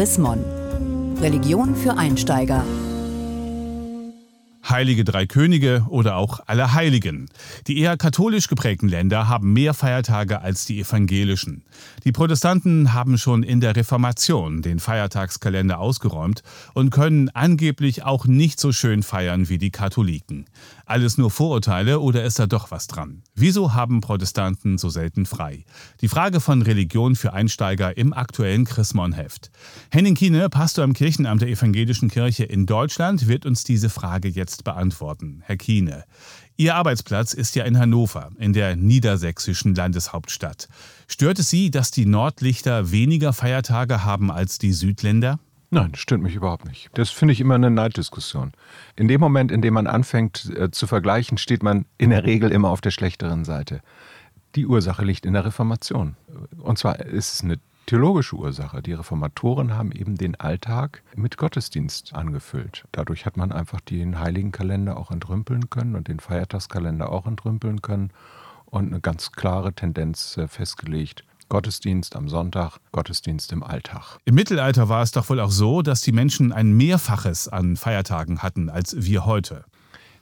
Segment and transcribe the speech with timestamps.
[0.00, 0.42] Chrismon.
[1.20, 2.64] Religion für Einsteiger.
[4.66, 7.28] Heilige Drei Könige oder auch Allerheiligen.
[7.66, 11.64] Die eher katholisch geprägten Länder haben mehr Feiertage als die evangelischen.
[12.04, 16.42] Die Protestanten haben schon in der Reformation den Feiertagskalender ausgeräumt
[16.72, 20.46] und können angeblich auch nicht so schön feiern wie die Katholiken.
[20.90, 23.22] Alles nur Vorurteile oder ist da doch was dran?
[23.36, 25.64] Wieso haben Protestanten so selten frei?
[26.00, 29.52] Die Frage von Religion für Einsteiger im aktuellen Chrismon-Heft.
[29.92, 34.64] Henning Kiene, Pastor im Kirchenamt der Evangelischen Kirche in Deutschland, wird uns diese Frage jetzt
[34.64, 36.06] beantworten, Herr Kiene.
[36.56, 40.68] Ihr Arbeitsplatz ist ja in Hannover, in der niedersächsischen Landeshauptstadt.
[41.06, 45.38] Stört es Sie, dass die Nordlichter weniger Feiertage haben als die Südländer?
[45.72, 46.90] Nein, stört mich überhaupt nicht.
[46.94, 48.52] Das finde ich immer eine Neiddiskussion.
[48.96, 52.50] In dem Moment, in dem man anfängt äh, zu vergleichen, steht man in der Regel
[52.50, 53.80] immer auf der schlechteren Seite.
[54.56, 56.16] Die Ursache liegt in der Reformation.
[56.58, 58.82] Und zwar ist es eine theologische Ursache.
[58.82, 62.84] Die Reformatoren haben eben den Alltag mit Gottesdienst angefüllt.
[62.90, 67.80] Dadurch hat man einfach den heiligen Kalender auch entrümpeln können und den Feiertagskalender auch entrümpeln
[67.80, 68.10] können
[68.66, 71.24] und eine ganz klare Tendenz äh, festgelegt.
[71.50, 74.16] Gottesdienst am Sonntag, Gottesdienst im Alltag.
[74.24, 78.42] Im Mittelalter war es doch wohl auch so, dass die Menschen ein Mehrfaches an Feiertagen
[78.42, 79.66] hatten als wir heute.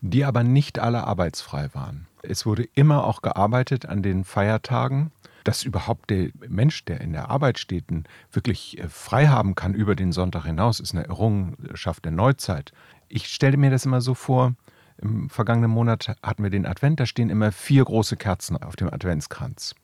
[0.00, 2.06] Die aber nicht alle arbeitsfrei waren.
[2.22, 5.10] Es wurde immer auch gearbeitet an den Feiertagen
[5.44, 7.84] dass überhaupt der Mensch, der in der Arbeit steht,
[8.32, 12.72] wirklich äh, frei haben kann über den Sonntag hinaus, ist eine Errungenschaft der Neuzeit.
[13.08, 14.54] Ich stelle mir das immer so vor,
[14.98, 18.92] im vergangenen Monat hatten wir den Advent, da stehen immer vier große Kerzen auf dem
[18.92, 19.74] Adventskranz.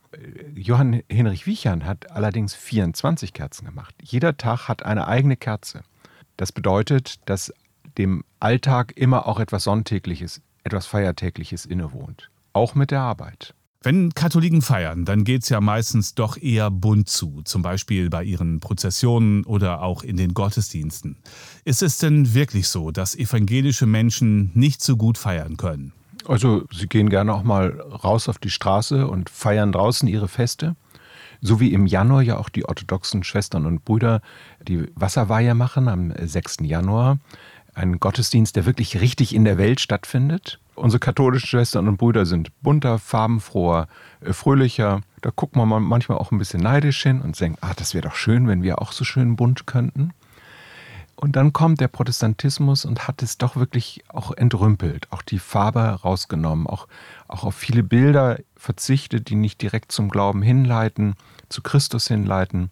[0.54, 3.94] Johann Hinrich Wiechern hat allerdings 24 Kerzen gemacht.
[4.02, 5.82] Jeder Tag hat eine eigene Kerze.
[6.36, 7.52] Das bedeutet, dass
[7.98, 12.30] dem Alltag immer auch etwas Sonntägliches, etwas Feiertägliches innewohnt.
[12.52, 13.54] Auch mit der Arbeit.
[13.82, 18.22] Wenn Katholiken feiern, dann geht es ja meistens doch eher bunt zu, zum Beispiel bei
[18.22, 21.16] ihren Prozessionen oder auch in den Gottesdiensten.
[21.64, 25.94] Ist es denn wirklich so, dass evangelische Menschen nicht so gut feiern können?
[26.30, 30.76] Also sie gehen gerne auch mal raus auf die Straße und feiern draußen ihre Feste.
[31.40, 34.20] So wie im Januar ja auch die orthodoxen Schwestern und Brüder
[34.62, 36.58] die Wasserweihe machen am 6.
[36.60, 37.18] Januar.
[37.74, 40.60] Ein Gottesdienst, der wirklich richtig in der Welt stattfindet.
[40.76, 43.88] Unsere katholischen Schwestern und Brüder sind bunter, farbenfroher,
[44.20, 45.00] äh, fröhlicher.
[45.22, 48.14] Da guckt man manchmal auch ein bisschen neidisch hin und denkt, ah, das wäre doch
[48.14, 50.12] schön, wenn wir auch so schön bunt könnten.
[51.20, 55.80] Und dann kommt der Protestantismus und hat es doch wirklich auch entrümpelt, auch die Farbe
[55.80, 56.88] rausgenommen, auch,
[57.28, 61.16] auch auf viele Bilder verzichtet, die nicht direkt zum Glauben hinleiten,
[61.50, 62.70] zu Christus hinleiten.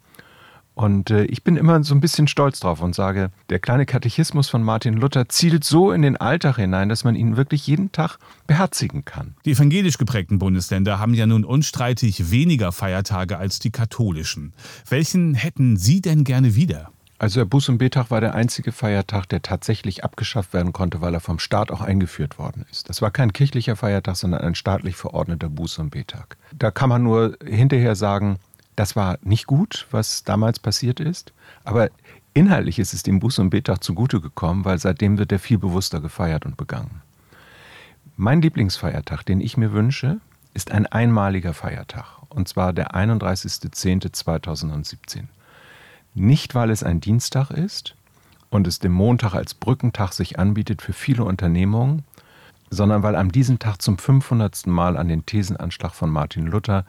[0.72, 4.48] Und äh, ich bin immer so ein bisschen stolz drauf und sage, der kleine Katechismus
[4.48, 8.16] von Martin Luther zielt so in den Alltag hinein, dass man ihn wirklich jeden Tag
[8.46, 9.34] beherzigen kann.
[9.44, 14.54] Die evangelisch geprägten Bundesländer haben ja nun unstreitig weniger Feiertage als die katholischen.
[14.88, 16.92] Welchen hätten Sie denn gerne wieder?
[17.18, 21.14] Also der Buß- und Betag war der einzige Feiertag, der tatsächlich abgeschafft werden konnte, weil
[21.14, 22.88] er vom Staat auch eingeführt worden ist.
[22.88, 26.36] Das war kein kirchlicher Feiertag, sondern ein staatlich verordneter Buß- und Betag.
[26.56, 28.38] Da kann man nur hinterher sagen,
[28.76, 31.32] das war nicht gut, was damals passiert ist,
[31.64, 31.90] aber
[32.34, 36.00] inhaltlich ist es dem Buß- und Betag zugute gekommen, weil seitdem wird er viel bewusster
[36.00, 37.02] gefeiert und begangen.
[38.16, 40.20] Mein Lieblingsfeiertag, den ich mir wünsche,
[40.54, 45.24] ist ein einmaliger Feiertag, und zwar der 31.10.2017.
[46.14, 47.94] Nicht, weil es ein Dienstag ist
[48.50, 52.04] und es dem Montag als Brückentag sich anbietet für viele Unternehmungen,
[52.70, 54.66] sondern weil an diesem Tag zum 500.
[54.66, 56.84] Mal an den Thesenanschlag von Martin Luther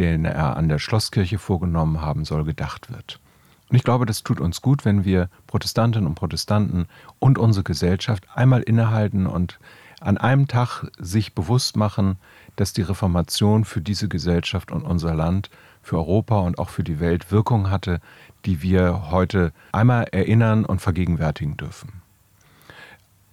[0.00, 3.20] den er an der Schlosskirche vorgenommen haben soll, gedacht wird.
[3.68, 6.86] Und ich glaube, das tut uns gut, wenn wir Protestantinnen und Protestanten
[7.18, 9.60] und unsere Gesellschaft einmal innehalten und
[10.00, 12.18] an einem Tag sich bewusst machen,
[12.56, 15.50] dass die Reformation für diese Gesellschaft und unser Land,
[15.82, 18.00] für Europa und auch für die Welt Wirkung hatte,
[18.44, 22.02] die wir heute einmal erinnern und vergegenwärtigen dürfen.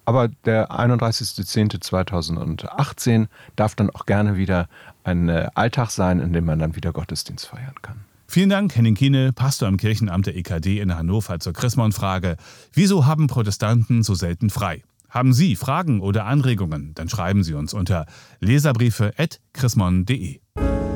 [0.05, 4.69] Aber der 31.10.2018 darf dann auch gerne wieder
[5.03, 8.05] ein äh, Alltag sein, in dem man dann wieder Gottesdienst feiern kann.
[8.29, 12.37] Vielen Dank, Henning Kiene, Pastor im Kirchenamt der EKD in Hannover zur Chrismon-Frage.
[12.73, 14.83] Wieso haben Protestanten so selten frei?
[15.09, 16.93] Haben Sie Fragen oder Anregungen?
[16.95, 18.05] Dann schreiben Sie uns unter
[18.39, 20.39] leserbriefe.chrismon.de.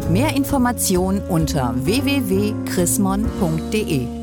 [0.09, 4.20] Mehr Informationen unter www.chrismon.de